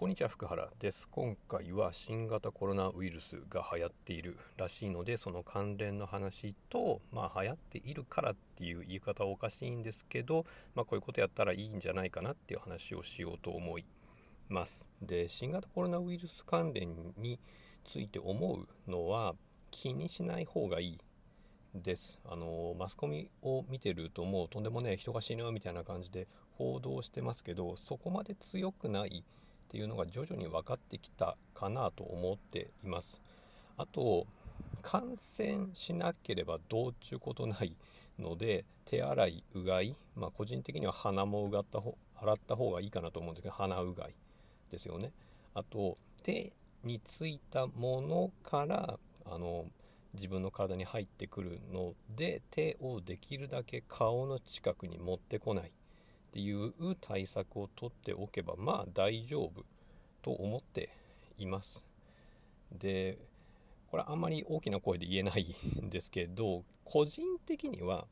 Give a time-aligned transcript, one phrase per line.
[0.00, 1.06] こんにちは福原です。
[1.10, 13.84] 今回は新型コロナウイルスが流行っているらしいのでその関連の話とまあ流行っているからっていう言い方はおかしいんですけどまあこういうことやったらいいんじゃないかなっていう話をしようと思い
[14.48, 14.88] ます。
[15.02, 17.38] で新型コロナウイルス関連に
[17.84, 19.34] ついて思うのは
[19.70, 20.98] 気にしない方がいい
[21.74, 22.18] です。
[22.24, 26.26] あのマスコミを見てるともうとんでもね人が死ぬみたいな感じで
[26.56, 29.24] 報道してますけどそこまで強くない
[29.70, 33.20] っていうのが徐々に分かってきたかなと思っています。
[33.76, 34.26] あと
[34.82, 37.76] 感染しなければどうちゅうことない
[38.18, 44.14] ので手洗いうがい、まあ、個人的には鼻もうがった方洗った方がいいかなと思うんですけど鼻うがい
[44.72, 45.12] ですよね。
[45.54, 46.52] あと手
[46.82, 49.66] についたものからあの
[50.14, 55.70] 自分の体に入ってくるので手をできるだけ顔の近くに持ってこない
[56.30, 59.64] っていう対策をとっておけばまあ大丈夫
[60.22, 60.90] と思って
[61.38, 61.84] います。
[62.72, 63.18] で
[63.90, 68.06] これあんまり大きな声で言えないんですけど個人的には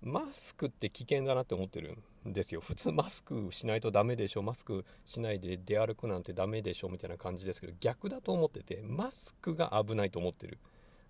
[0.00, 2.60] マスクって危険だなって思ってるんですよ。
[2.60, 4.42] 普通マスクしないとダメでしょ。
[4.42, 10.58] マスクしないで出歩くなんてダメでしょみたいな感じですけど逆だと思っててマスクが危ないと思ってる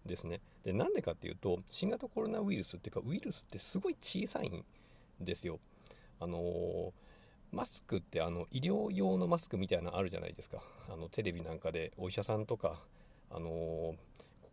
[0.07, 0.41] んですね。
[0.65, 4.65] でなんでかっていうと新型コロナウイルスっていうかウイルスってすごい小さいん
[5.21, 5.61] ですよ。
[6.21, 6.93] あのー、
[7.53, 10.63] マスクってあの医療用のマスクみたいなのあるじゃないですか。
[10.93, 12.77] あのテレビなんかでお医者さんとか、
[13.31, 13.51] あのー、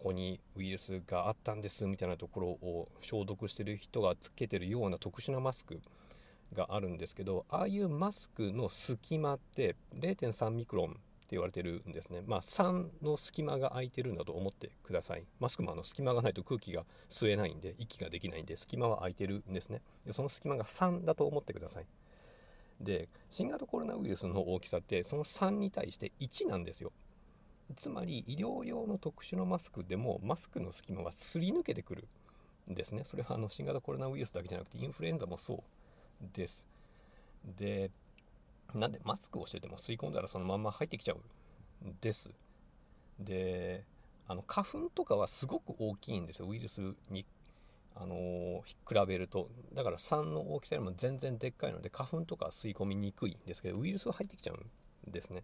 [0.03, 5.79] ここにウイルスがあったんですみたいなところを消毒してる人がつけてるような特殊なマスク
[6.53, 10.99] があるんですけどああいうマスクの隙間って0.3ミクロン
[11.31, 12.21] 言われてるんですね。
[12.25, 15.25] まあ3の隙間が空いてるんだと思ってください。
[15.39, 19.81] マスクもあの隙間がないと空気が吸えないんで息ができないんで隙間は空いてるんですね。
[20.05, 21.85] でその隙間が3だと思ってください。
[22.79, 26.91] で新型コロナウイルスの大きさってその3に対して1なんですよ。
[27.75, 32.07] つまり医療用の特殊なマスクでもマスクの隙間はすり抜けてくる
[32.69, 33.03] んですね。
[33.03, 35.59] それはあの新型コロナウイルスだけじゃなくてインフルエンザもそう
[36.33, 36.67] です。
[37.57, 37.89] で
[38.73, 42.31] なんでマスクをしてても吸い込んだらそのまんま入ってきちゃうんです。
[43.19, 43.85] で
[44.27, 47.25] あの花粉とかはすごく大きいんですよウイルスに、
[47.95, 55.43] あのー、比べるとだから3の大きさよりも全然でっかいので花粉とか吸い込みにくいんですけどウイルスは入ってきちゃうんですね。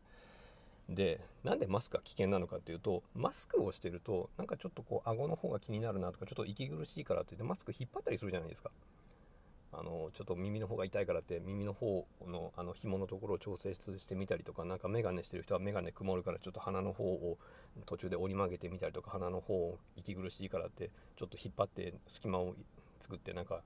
[0.88, 8.72] でなんでマスクが危険なのかっていうとマスクをしてるとなんかちょっとこう顎の方が気になるなとかちょっと息苦しいからって言ってマスク引っ張ったりするじゃないですか。
[9.80, 17.38] あのちょっと耳の方が痛いからって耳の方のあの紐のところを調整してみたりとかなんか眼鏡してる人は眼鏡曇るからちょっと鼻の方を
[17.86, 22.56] 途中で折り曲げてみたりとか鼻の方を息苦しいからってちょっと引っ張って隙間を
[23.00, 23.62] 作ってなんか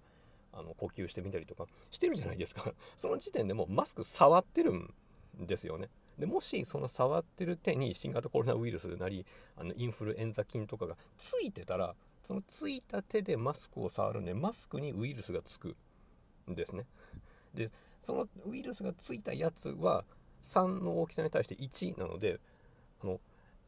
[0.53, 2.72] あの呼吸してみたりとかしてるじゃないですか。
[2.96, 4.94] その時点でもマスク触ってるん
[5.40, 5.90] ですよね。
[6.19, 9.25] でもしその触ってる手に新型コロナウイルスなり
[9.57, 15.75] あのインフルエンザ菌とかがついてたらそのついた手でマスクを触るんでマスクにウイルスがつく。
[16.47, 16.85] ですね。
[17.53, 17.69] で
[18.01, 20.03] そのウイルスがついたやつは
[20.41, 22.39] 3の大きさに対して1なので
[23.01, 23.19] あの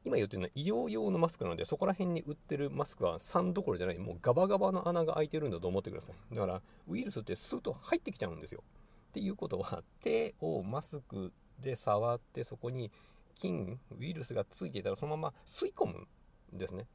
[0.04, 6.36] 今言ってるのは医療用のマスクなのでそこら辺に売ってるマスクは3どころじゃないもうガバガバの穴が開いてるんだと思ってください。
[6.36, 8.64] だからウイルスってスーッと入ってきちゃうんですよ。
[9.10, 12.92] っていうことは手をマスクで触ってそこに
[13.34, 16.08] 菌ウイルスがついていたらそのまま吸い込む
[16.54, 16.84] んですね。
[16.84, 16.86] っ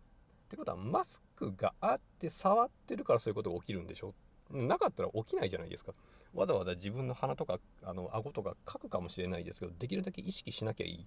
[0.49, 4.15] てことはマスクがあって触ってるからそういうことが起きるんでしょ。
[4.51, 5.93] なかったら起きないじゃないですか。
[6.35, 11.07] わざわざ自分の鼻とか、あの、顎とか書くかもしれないですけど、できるだけ意識しなきゃいい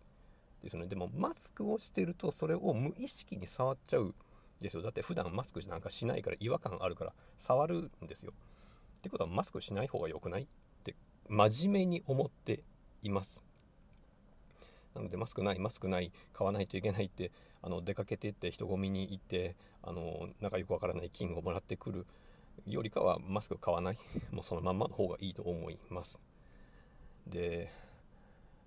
[0.62, 0.88] ですよね。
[0.88, 4.14] でも、マスクをしてると、それを無意識に触っちゃう
[4.62, 4.84] ですよ。
[4.84, 8.34] だって普段マスクなんかしないから違和感あるから、触るんですよ。
[8.98, 10.48] ってことは、マスクしない方が良くないっ
[10.84, 10.96] て、
[11.30, 12.64] 真面目に思って
[13.02, 13.44] います。
[14.96, 17.32] なので、マスクない、マスクない、買わないといけないって、
[17.64, 22.06] あの出かけてって人混みに行ってあのなんかよくわからない金をもらってくる
[22.66, 23.98] よりかはマスク買わない。
[24.32, 26.20] もうそのまんまの方がいいと思います。
[27.28, 27.70] で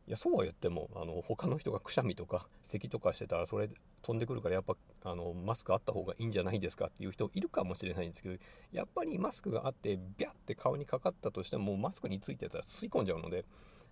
[0.07, 3.69] いやそうは言ってもあの他の人がくしゃみとか咳とかしてたらそれ
[4.03, 8.39] 飛んでくるからやっぱあのマスクあった方がいいんじゃないですかっていう人いるかもしれないんですけど
[8.73, 13.45] やっぱりマスクがあってビャって顔にかかったとしてもマスクについてたら吸い込んじゃうので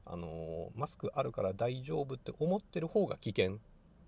[0.06, 3.58] あのマスクあるから大丈夫って思ってる方が危険。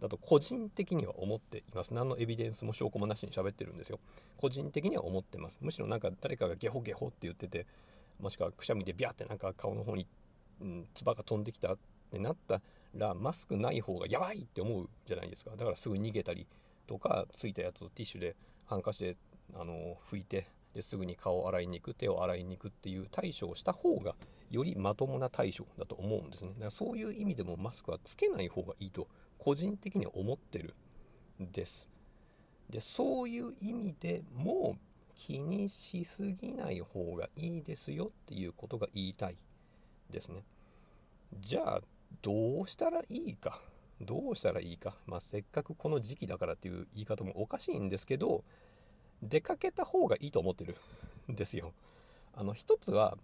[0.01, 1.95] だと個人的には思っています。
[1.95, 3.99] 何のエビデンスも証拠もなしに喋ってるんですよ。
[4.37, 5.59] 個人的には思ってます。
[5.63, 7.67] むしろなんか誰かがゲホゲホって言ってて、
[8.21, 10.07] もしくはくしゃみでビャってなんか顔の方に、
[10.61, 11.79] うん、唾が飛んできたっ
[12.11, 12.61] てなった
[12.95, 15.53] ら、マスクない方がやばいって思うじゃないですか。
[15.57, 16.47] だからすぐ逃げたり
[16.87, 19.17] とか、ついたやつをティッシュで、ハンカチで、
[19.55, 24.15] あの拭いて、ですぐに顔を洗いに行く、手を洗いに行くっていう対処をした方が
[24.51, 30.75] よりまともな対処だと思うんですねだからそういう意味でもマスクはつけない方がいいと個人的に思ってる
[31.43, 31.89] んです。
[32.71, 34.79] でそういう意味でもう
[35.15, 39.39] 気にしすぎない方がいいですよっていうことが言いたい
[40.11, 40.43] ですね。
[41.41, 41.81] じゃあ
[42.23, 43.61] どうしたらいいか？
[44.01, 48.45] どうしたらいいか、まあ、せっかくこの時期だからっていう言い方もおかしいんですけど
[49.23, 50.77] 出かけた方がいいと思ってる
[51.33, 51.73] んですよ。
[52.35, 53.17] あの一つは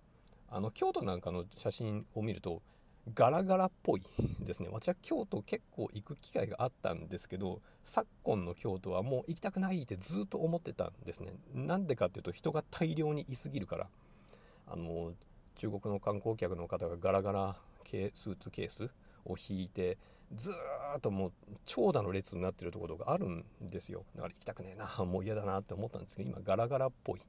[0.48, 2.62] あの京都なんかの写真を見ると
[3.14, 4.02] ガラガラっぽい
[4.40, 4.68] ですね。
[4.70, 11.32] 私は京都結構行く機会があったんですけど昨今の京都はもう行きたくないってずっと思ってたんですね。
[11.54, 13.88] なんでかっていうと人が大量にいすぎるから。
[14.68, 15.12] あの
[15.56, 18.88] 中国の観光客の方がガラガラ系スーツケース
[19.26, 19.98] を引いて
[20.34, 21.32] ずーっともう
[21.66, 24.04] 長蛇の列になってるところがあるんですよ。
[24.14, 27.20] だから行きたくねえなもう嫌だなって思ったんですけど今ガラガラっぽい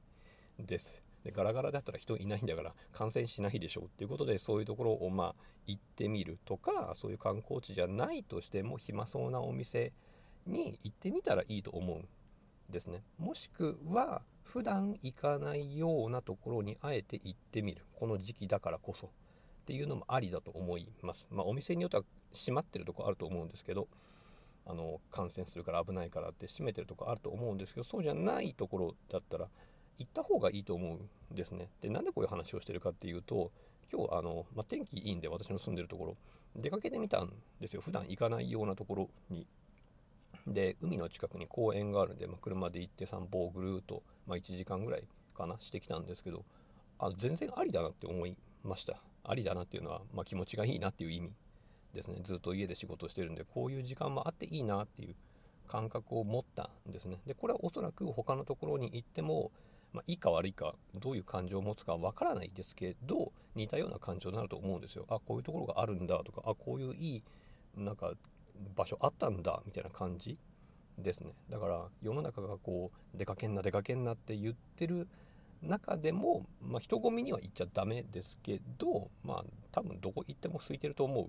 [0.58, 1.02] です。
[1.24, 5.34] でガラガラだったら人いないんだから感染しないでしょうっていうことでそういうところをまあ
[5.66, 9.92] 行ってみるとかそういう観光地じゃないとしても暇そうなお店
[10.46, 12.08] に行ってみたらいいと思うん
[12.70, 13.02] ですね。
[13.18, 17.82] もしくは普段行かないようなところにあえて行ってみる。
[17.94, 19.10] この時期だからこそっ
[19.64, 21.26] ていうのもありだと思います。
[21.30, 23.88] まあお店によっては閉まってるとこあると思うんですけど
[24.66, 29.46] あの感染するから危ないからって閉めてるとこあると思うんですけどそうじゃないところだったら
[29.98, 30.98] 行った方がいいと思
[31.30, 31.68] うんですね。
[31.80, 33.50] でなんでこういう話をしてるかっていうと
[33.92, 36.16] 今日あの、まあ、天気いいんで私の住んでるところ
[36.56, 39.46] 出かけてみたんですよ普段行かないようなところに。
[40.46, 45.04] で海の近くに公園があるんで、まあ、車で行って散歩をぐるっと、まあ、1時間ぐらい
[45.34, 46.44] かなしてきたんですけど
[46.98, 51.32] あ全然ありだなって思いましたありだなっていうのは、まあ、気持ちがいいなっていう意味
[51.94, 55.14] ですねずっと家で仕事してるんでこういう時間もあっていいなっていう
[55.66, 59.50] 感覚を持ったんですねでこれはおそらく他のところに行っても
[59.94, 65.06] まあ、いいか悪いかどういう感情を持つかわからないですけど似たような感情になると思うんですよ。
[65.08, 67.22] あこういうところがあるんだとかあこういういい
[67.76, 68.12] なんか
[68.76, 70.36] 場所あったんだみたいな感じ
[70.98, 71.30] ですね。
[71.48, 75.06] だから世の中がこう出かけんな出かけんなって言ってる
[75.62, 81.28] 中でも、まあ、人混みには行っちゃダメですけどまあ多分どこ行っても空いてると思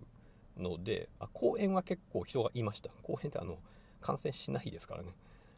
[0.58, 3.58] うのであ公園は結構人がいました公園ってあの
[4.02, 5.10] 感染しないですからね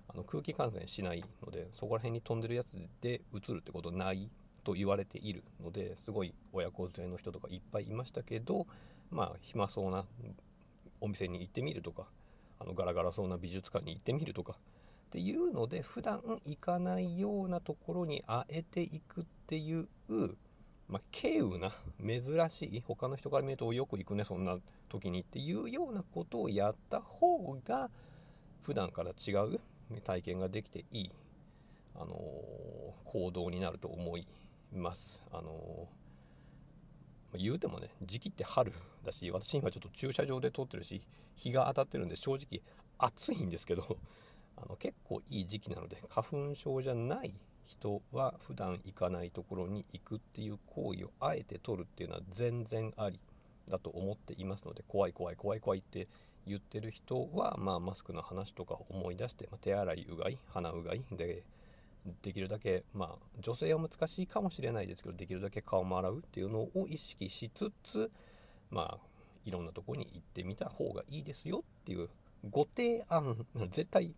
[0.10, 4.30] あの空気感染しないのでそこら辺に飛んでるやつでうつるってことない
[4.64, 8.68] と言われているのですごい親子連れの人とかいっぱいいましたけど
[9.10, 10.06] まあ暇そうな
[11.00, 12.06] お店に行ってみるとか
[12.60, 14.56] あのガラガラそうな美術館に行ってみるとか
[15.08, 19.88] っていうので普段行かないようなところにあえていくっていう、
[20.90, 21.70] まあ、稀有な
[22.06, 24.58] 珍しい他の人から見るとよく行くねそんな
[24.90, 27.90] 時にっていうようなことをやった方が
[28.64, 29.62] 普段から違う
[30.04, 31.12] 体験ができていい、
[31.96, 32.16] あの
[33.06, 34.28] 行動になると思い
[34.74, 35.24] ます。
[35.32, 35.88] あの
[37.36, 38.72] 言うてもね時期って春
[39.04, 41.02] だし私今ちょっと駐車場で撮ってるし
[41.36, 42.62] 日が当たってるんで正直
[42.98, 43.98] 暑いんですけど
[44.58, 53.20] あの結構いい時期なので花粉症じゃない人は普段行かないところに行くっていう行為をあえて取るっていうのは全然あり
[53.68, 56.08] だと思っていますので怖い怖い怖い怖いって
[56.48, 61.44] 言ってる人は、まあ、マスクの話とかを思い出して、まあ、手洗いうがい鼻うがいで
[62.22, 68.10] できるだけ、まあ、女性は難しいかもしれないですけどできるだけ顔も洗うっていうのを意識しつつ、
[68.72, 68.98] まあ、
[69.46, 72.10] いろんなとこに行ってみた方がいいですよっていう
[72.50, 74.14] ご提案絶対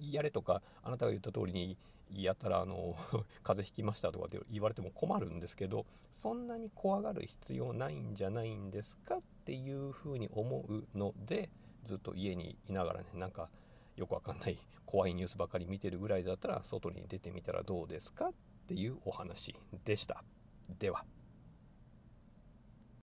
[0.00, 1.76] やれとかあなたが言った通りに
[2.12, 2.94] やったらあの
[3.42, 11.50] 風邪ひきましたとかって言われても困るんですけどそんなに怖がる必要ないんじゃないんですかっていうふうに思うので。
[11.84, 13.48] ずっと家にいながらねなんか
[13.96, 18.32] よくわかんない怖いニュースばかり見てるぐらいだったら外に出てみたらどうですかっ
[18.68, 20.24] ていうお話でした。
[20.78, 21.04] では。